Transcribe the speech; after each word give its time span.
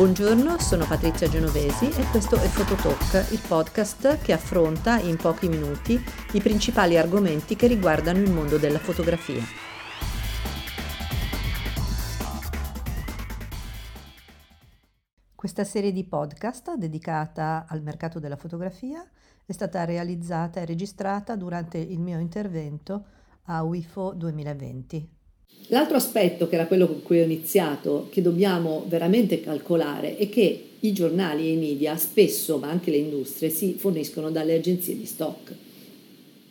Buongiorno, 0.00 0.58
sono 0.58 0.86
Patrizia 0.86 1.28
Genovesi 1.28 1.90
e 1.90 2.04
questo 2.10 2.36
è 2.36 2.46
Fototalk, 2.46 3.32
il 3.32 3.44
podcast 3.46 4.22
che 4.22 4.32
affronta 4.32 4.98
in 4.98 5.18
pochi 5.18 5.46
minuti 5.46 6.00
i 6.32 6.40
principali 6.40 6.96
argomenti 6.96 7.54
che 7.54 7.66
riguardano 7.66 8.18
il 8.18 8.32
mondo 8.32 8.56
della 8.56 8.78
fotografia. 8.78 9.42
Questa 15.34 15.64
serie 15.64 15.92
di 15.92 16.06
podcast 16.06 16.76
dedicata 16.76 17.66
al 17.68 17.82
mercato 17.82 18.18
della 18.18 18.36
fotografia 18.36 19.06
è 19.44 19.52
stata 19.52 19.84
realizzata 19.84 20.60
e 20.60 20.64
registrata 20.64 21.36
durante 21.36 21.76
il 21.76 22.00
mio 22.00 22.18
intervento 22.18 23.04
a 23.44 23.62
UIFO 23.62 24.14
2020. 24.14 25.19
L'altro 25.68 25.96
aspetto, 25.96 26.48
che 26.48 26.56
era 26.56 26.66
quello 26.66 26.86
con 26.86 27.02
cui 27.02 27.20
ho 27.20 27.24
iniziato, 27.24 28.08
che 28.10 28.22
dobbiamo 28.22 28.84
veramente 28.88 29.40
calcolare, 29.40 30.16
è 30.16 30.28
che 30.28 30.64
i 30.80 30.92
giornali 30.92 31.46
e 31.46 31.52
i 31.52 31.56
media, 31.56 31.96
spesso, 31.96 32.58
ma 32.58 32.68
anche 32.68 32.90
le 32.90 32.96
industrie, 32.96 33.50
si 33.50 33.74
forniscono 33.76 34.30
dalle 34.30 34.54
agenzie 34.54 34.96
di 34.96 35.04
stock. 35.04 35.54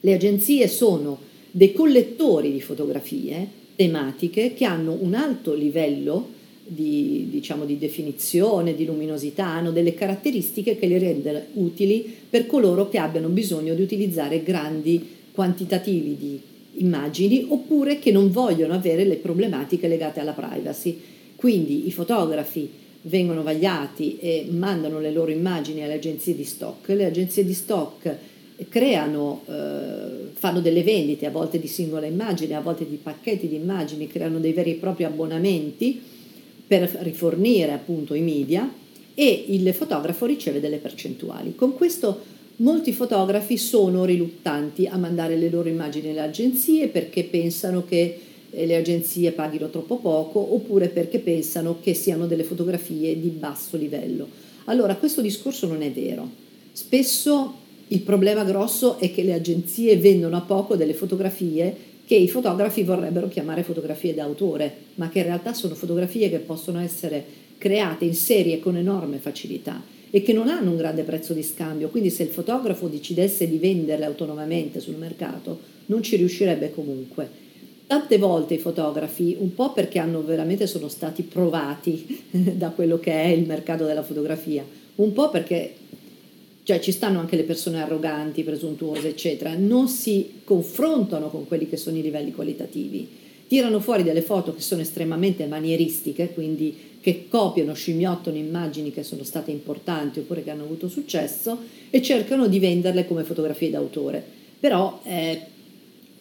Le 0.00 0.12
agenzie 0.12 0.66
sono 0.68 1.18
dei 1.50 1.72
collettori 1.72 2.52
di 2.52 2.60
fotografie 2.60 3.62
tematiche 3.76 4.54
che 4.54 4.64
hanno 4.64 4.96
un 5.00 5.14
alto 5.14 5.54
livello 5.54 6.28
di, 6.66 7.28
diciamo, 7.30 7.64
di 7.64 7.78
definizione, 7.78 8.74
di 8.74 8.86
luminosità, 8.86 9.46
hanno 9.46 9.70
delle 9.70 9.94
caratteristiche 9.94 10.78
che 10.78 10.86
le 10.86 10.98
rendono 10.98 11.40
utili 11.54 12.04
per 12.28 12.46
coloro 12.46 12.88
che 12.88 12.98
abbiano 12.98 13.28
bisogno 13.28 13.74
di 13.74 13.82
utilizzare 13.82 14.42
grandi 14.42 15.06
quantitativi 15.32 16.16
di 16.16 16.40
immagini 16.76 17.46
oppure 17.48 17.98
che 17.98 18.10
non 18.10 18.30
vogliono 18.30 18.74
avere 18.74 19.04
le 19.04 19.16
problematiche 19.16 19.88
legate 19.88 20.20
alla 20.20 20.32
privacy. 20.32 21.00
Quindi 21.36 21.86
i 21.86 21.92
fotografi 21.92 22.68
vengono 23.02 23.42
vagliati 23.42 24.18
e 24.18 24.46
mandano 24.50 24.98
le 24.98 25.12
loro 25.12 25.30
immagini 25.30 25.82
alle 25.82 25.94
agenzie 25.94 26.34
di 26.34 26.44
stock. 26.44 26.88
Le 26.88 27.04
agenzie 27.04 27.44
di 27.44 27.54
stock 27.54 28.16
creano, 28.68 29.42
eh, 29.46 30.30
fanno 30.32 30.60
delle 30.60 30.82
vendite 30.82 31.26
a 31.26 31.30
volte 31.30 31.58
di 31.58 31.66
singole 31.66 32.06
immagini, 32.06 32.54
a 32.54 32.60
volte 32.60 32.88
di 32.88 32.96
pacchetti 32.96 33.48
di 33.48 33.56
immagini, 33.56 34.06
creano 34.06 34.38
dei 34.38 34.52
veri 34.52 34.72
e 34.72 34.74
propri 34.74 35.04
abbonamenti 35.04 36.00
per 36.66 36.82
rifornire 37.00 37.72
appunto 37.72 38.14
i 38.14 38.20
media 38.20 38.72
e 39.14 39.44
il 39.48 39.72
fotografo 39.74 40.26
riceve 40.26 40.60
delle 40.60 40.78
percentuali. 40.78 41.54
Con 41.54 41.74
questo 41.74 42.32
Molti 42.58 42.92
fotografi 42.92 43.56
sono 43.56 44.04
riluttanti 44.04 44.86
a 44.86 44.96
mandare 44.96 45.36
le 45.36 45.50
loro 45.50 45.68
immagini 45.68 46.10
alle 46.10 46.20
agenzie 46.20 46.86
perché 46.86 47.24
pensano 47.24 47.84
che 47.84 48.18
eh, 48.50 48.64
le 48.64 48.76
agenzie 48.76 49.32
paghino 49.32 49.70
troppo 49.70 49.96
poco 49.96 50.54
oppure 50.54 50.86
perché 50.86 51.18
pensano 51.18 51.78
che 51.80 51.94
siano 51.94 52.28
delle 52.28 52.44
fotografie 52.44 53.20
di 53.20 53.30
basso 53.30 53.76
livello. 53.76 54.28
Allora 54.66 54.94
questo 54.94 55.20
discorso 55.20 55.66
non 55.66 55.82
è 55.82 55.90
vero. 55.90 56.30
Spesso 56.70 57.54
il 57.88 58.02
problema 58.02 58.44
grosso 58.44 59.00
è 59.00 59.12
che 59.12 59.24
le 59.24 59.34
agenzie 59.34 59.96
vendono 59.96 60.36
a 60.36 60.42
poco 60.42 60.76
delle 60.76 60.94
fotografie 60.94 61.92
che 62.06 62.14
i 62.14 62.28
fotografi 62.28 62.84
vorrebbero 62.84 63.26
chiamare 63.26 63.64
fotografie 63.64 64.14
d'autore, 64.14 64.76
ma 64.94 65.08
che 65.08 65.18
in 65.18 65.24
realtà 65.24 65.54
sono 65.54 65.74
fotografie 65.74 66.30
che 66.30 66.38
possono 66.38 66.78
essere 66.78 67.24
create 67.58 68.04
in 68.04 68.14
serie 68.14 68.60
con 68.60 68.76
enorme 68.76 69.18
facilità 69.18 69.82
e 70.14 70.22
che 70.22 70.32
non 70.32 70.46
hanno 70.46 70.70
un 70.70 70.76
grande 70.76 71.02
prezzo 71.02 71.32
di 71.32 71.42
scambio, 71.42 71.88
quindi 71.88 72.08
se 72.08 72.22
il 72.22 72.28
fotografo 72.28 72.86
decidesse 72.86 73.48
di 73.48 73.58
venderle 73.58 74.04
autonomamente 74.04 74.78
sul 74.78 74.94
mercato 74.94 75.58
non 75.86 76.04
ci 76.04 76.14
riuscirebbe 76.14 76.72
comunque. 76.72 77.28
Tante 77.88 78.16
volte 78.16 78.54
i 78.54 78.58
fotografi, 78.58 79.34
un 79.40 79.52
po' 79.56 79.72
perché 79.72 79.98
hanno 79.98 80.22
veramente 80.22 80.68
sono 80.68 80.86
stati 80.86 81.24
provati 81.24 82.26
da 82.30 82.68
quello 82.68 83.00
che 83.00 83.10
è 83.10 83.26
il 83.26 83.44
mercato 83.44 83.86
della 83.86 84.04
fotografia, 84.04 84.64
un 84.94 85.12
po' 85.12 85.30
perché 85.30 85.74
cioè 86.62 86.78
ci 86.78 86.92
stanno 86.92 87.18
anche 87.18 87.34
le 87.34 87.42
persone 87.42 87.82
arroganti, 87.82 88.44
presuntuose, 88.44 89.08
eccetera, 89.08 89.56
non 89.56 89.88
si 89.88 90.42
confrontano 90.44 91.28
con 91.28 91.48
quelli 91.48 91.68
che 91.68 91.76
sono 91.76 91.96
i 91.96 92.02
livelli 92.02 92.30
qualitativi, 92.30 93.08
tirano 93.46 93.80
fuori 93.80 94.02
delle 94.02 94.22
foto 94.22 94.54
che 94.54 94.60
sono 94.60 94.80
estremamente 94.80 95.46
manieristiche, 95.46 96.32
quindi 96.32 96.92
che 97.00 97.26
copiano, 97.28 97.74
scimmiottano 97.74 98.36
immagini 98.36 98.90
che 98.90 99.02
sono 99.02 99.24
state 99.24 99.50
importanti 99.50 100.20
oppure 100.20 100.42
che 100.42 100.50
hanno 100.50 100.64
avuto 100.64 100.88
successo 100.88 101.58
e 101.90 102.00
cercano 102.00 102.46
di 102.46 102.58
venderle 102.58 103.06
come 103.06 103.24
fotografie 103.24 103.70
d'autore. 103.70 104.24
Però 104.58 105.00
eh, 105.04 105.40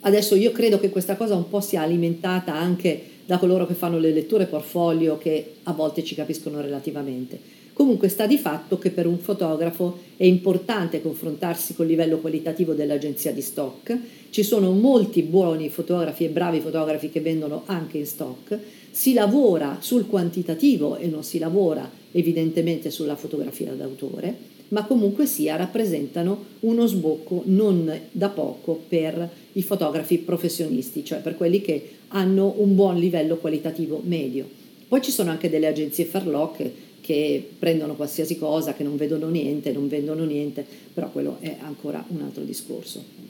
adesso 0.00 0.34
io 0.34 0.52
credo 0.52 0.80
che 0.80 0.88
questa 0.88 1.16
cosa 1.16 1.34
un 1.34 1.48
po' 1.50 1.60
sia 1.60 1.82
alimentata 1.82 2.54
anche 2.54 3.02
da 3.30 3.38
coloro 3.38 3.64
che 3.64 3.74
fanno 3.74 4.00
le 4.00 4.10
letture 4.10 4.46
portfolio 4.46 5.16
che 5.16 5.52
a 5.62 5.72
volte 5.72 6.02
ci 6.02 6.16
capiscono 6.16 6.60
relativamente. 6.60 7.38
Comunque 7.72 8.08
sta 8.08 8.26
di 8.26 8.36
fatto 8.36 8.76
che 8.76 8.90
per 8.90 9.06
un 9.06 9.18
fotografo 9.18 10.00
è 10.16 10.24
importante 10.24 11.00
confrontarsi 11.00 11.76
col 11.76 11.86
livello 11.86 12.18
qualitativo 12.18 12.72
dell'agenzia 12.72 13.30
di 13.30 13.40
stock. 13.40 13.96
Ci 14.30 14.42
sono 14.42 14.72
molti 14.72 15.22
buoni 15.22 15.68
fotografi 15.68 16.24
e 16.24 16.28
bravi 16.30 16.58
fotografi 16.58 17.08
che 17.08 17.20
vendono 17.20 17.62
anche 17.66 17.98
in 17.98 18.06
stock 18.06 18.58
si 18.90 19.12
lavora 19.12 19.78
sul 19.80 20.06
quantitativo 20.06 20.96
e 20.96 21.06
non 21.06 21.22
si 21.22 21.38
lavora 21.38 21.88
evidentemente 22.12 22.90
sulla 22.90 23.16
fotografia 23.16 23.72
d'autore, 23.72 24.58
ma 24.68 24.84
comunque 24.84 25.26
sia 25.26 25.56
rappresentano 25.56 26.44
uno 26.60 26.86
sbocco 26.86 27.42
non 27.46 27.92
da 28.10 28.28
poco 28.28 28.82
per 28.88 29.28
i 29.52 29.62
fotografi 29.62 30.18
professionisti, 30.18 31.04
cioè 31.04 31.20
per 31.20 31.36
quelli 31.36 31.60
che 31.60 31.90
hanno 32.08 32.54
un 32.58 32.74
buon 32.74 32.98
livello 32.98 33.36
qualitativo 33.36 34.00
medio. 34.04 34.48
Poi 34.88 35.02
ci 35.02 35.10
sono 35.10 35.30
anche 35.30 35.50
delle 35.50 35.66
agenzie 35.66 36.04
farlock 36.04 36.70
che 37.00 37.48
prendono 37.58 37.94
qualsiasi 37.94 38.36
cosa, 38.38 38.74
che 38.74 38.82
non 38.82 38.96
vedono 38.96 39.28
niente, 39.28 39.72
non 39.72 39.88
vendono 39.88 40.24
niente, 40.24 40.64
però 40.92 41.10
quello 41.10 41.38
è 41.40 41.56
ancora 41.60 42.04
un 42.08 42.22
altro 42.22 42.42
discorso. 42.42 43.29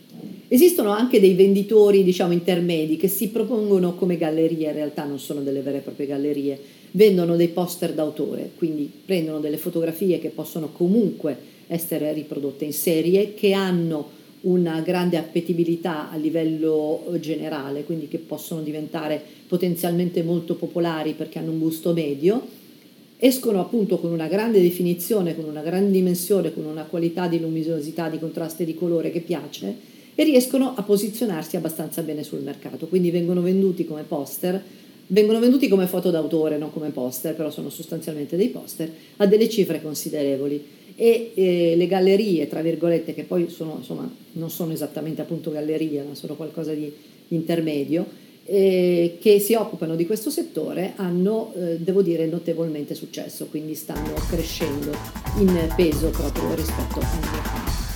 Esistono 0.53 0.91
anche 0.91 1.21
dei 1.21 1.35
venditori, 1.35 2.03
diciamo, 2.03 2.33
intermedi 2.33 2.97
che 2.97 3.07
si 3.07 3.29
propongono 3.29 3.95
come 3.95 4.17
gallerie, 4.17 4.67
in 4.67 4.75
realtà 4.75 5.05
non 5.05 5.21
sono 5.21 5.43
delle 5.43 5.61
vere 5.61 5.77
e 5.77 5.81
proprie 5.83 6.09
gallerie, 6.09 6.59
vendono 6.91 7.37
dei 7.37 7.47
poster 7.47 7.93
d'autore, 7.93 8.51
quindi 8.59 8.91
prendono 9.05 9.39
delle 9.39 9.59
fotografie 9.59 10.19
che 10.19 10.31
possono 10.31 10.71
comunque 10.73 11.37
essere 11.69 12.13
riprodotte 12.13 12.65
in 12.65 12.73
serie, 12.73 13.33
che 13.35 13.53
hanno 13.53 14.09
una 14.41 14.81
grande 14.81 15.19
appetibilità 15.19 16.11
a 16.11 16.17
livello 16.17 17.05
generale, 17.21 17.85
quindi 17.85 18.09
che 18.09 18.19
possono 18.19 18.61
diventare 18.61 19.23
potenzialmente 19.47 20.25
molto 20.25 20.57
popolari 20.57 21.13
perché 21.13 21.39
hanno 21.39 21.53
un 21.53 21.61
gusto 21.61 21.93
medio, 21.93 22.45
escono 23.19 23.61
appunto 23.61 23.99
con 23.99 24.11
una 24.11 24.27
grande 24.27 24.61
definizione, 24.61 25.37
con 25.37 25.45
una 25.45 25.63
grande 25.63 25.93
dimensione, 25.93 26.53
con 26.53 26.65
una 26.65 26.87
qualità 26.91 27.29
di 27.29 27.39
luminosità, 27.39 28.09
di 28.09 28.19
contrasto 28.19 28.63
e 28.63 28.67
di 28.67 28.75
colore 28.75 29.13
che 29.13 29.21
piace 29.21 29.99
e 30.21 30.25
riescono 30.25 30.75
a 30.77 30.83
posizionarsi 30.83 31.57
abbastanza 31.57 32.03
bene 32.03 32.23
sul 32.23 32.41
mercato, 32.41 32.89
quindi 32.89 33.11
vengono 33.11 33.41
venduti 33.41 33.87
come 33.87 34.03
poster, 34.03 34.63
vengono 35.07 35.39
venduti 35.41 35.67
come 35.67 35.87
foto 35.87 36.11
d'autore, 36.11 36.59
non 36.59 36.71
come 36.71 36.91
poster, 36.91 37.35
però 37.35 37.51
sono 37.51 37.71
sostanzialmente 37.71 38.37
dei 38.37 38.49
poster, 38.49 38.93
a 39.17 39.27
delle 39.27 39.49
cifre 39.49 39.81
considerevoli 39.81 40.63
e 40.95 41.31
eh, 41.33 41.75
le 41.75 41.87
gallerie, 41.87 42.49
tra 42.49 42.61
virgolette, 42.61 43.15
che 43.15 43.23
poi 43.23 43.49
sono, 43.49 43.77
insomma, 43.79 44.15
non 44.33 44.51
sono 44.51 44.75
esattamente 44.75 45.23
appunto 45.23 45.51
gallerie, 45.53 46.03
ma 46.03 46.15
sono 46.15 46.35
qualcosa 46.35 46.75
di 46.75 46.93
intermedio, 47.29 48.05
eh, 48.45 49.17
che 49.19 49.39
si 49.39 49.55
occupano 49.55 49.97
di 49.97 50.05
questo 50.05 50.29
settore 50.29 50.93
hanno, 50.97 51.55
eh, 51.57 51.79
devo 51.79 52.03
dire, 52.03 52.27
notevolmente 52.27 52.95
successo, 52.95 53.47
quindi 53.47 53.75
stanno 53.75 54.13
crescendo 54.29 54.93
in 55.39 55.67
peso 55.75 56.11
proprio 56.11 56.55
rispetto 56.55 56.99
al 56.99 57.07
mercato. 57.23 57.90